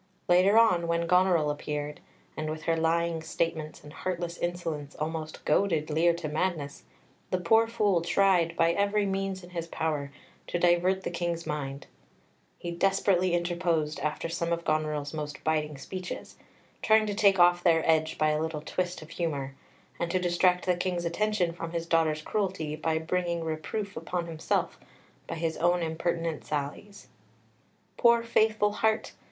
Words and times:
Later 0.27 0.57
on, 0.57 0.87
when 0.87 1.05
Goneril 1.05 1.51
appeared, 1.51 1.99
and 2.35 2.49
with 2.49 2.63
her 2.63 2.75
lying 2.75 3.21
statements 3.21 3.83
and 3.83 3.93
heartless 3.93 4.35
insolence 4.39 4.95
almost 4.95 5.45
goaded 5.45 5.91
Lear 5.91 6.11
to 6.15 6.27
madness, 6.27 6.85
the 7.29 7.37
poor 7.37 7.67
Fool 7.67 8.01
tried, 8.01 8.55
by 8.57 8.71
every 8.71 9.05
means 9.05 9.43
in 9.43 9.51
his 9.51 9.67
power, 9.67 10.11
to 10.47 10.57
divert 10.57 11.03
the 11.03 11.11
King's 11.11 11.45
mind; 11.45 11.85
he 12.57 12.71
desperately 12.71 13.35
interposed 13.35 13.99
after 13.99 14.27
some 14.27 14.51
of 14.51 14.65
Goneril's 14.65 15.13
most 15.13 15.43
biting 15.43 15.77
speeches, 15.77 16.35
trying 16.81 17.05
to 17.05 17.13
take 17.13 17.37
off 17.37 17.63
their 17.63 17.87
edge 17.87 18.17
by 18.17 18.29
a 18.31 18.41
little 18.41 18.61
twist 18.61 19.03
of 19.03 19.11
humour, 19.11 19.53
and 19.99 20.09
to 20.09 20.17
distract 20.17 20.65
the 20.65 20.75
King's 20.75 21.05
attention 21.05 21.53
from 21.53 21.73
his 21.73 21.85
daughter's 21.85 22.23
cruelty 22.23 22.75
by 22.75 22.97
bringing 22.97 23.43
reproof 23.43 23.95
upon 23.95 24.25
himself 24.25 24.79
by 25.27 25.35
his 25.35 25.57
own 25.57 25.83
impertinent 25.83 26.43
sallies. 26.43 27.07
Poor 27.97 28.23
faithful 28.23 28.71
heart! 28.71 29.13